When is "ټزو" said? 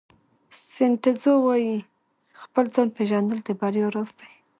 1.01-1.33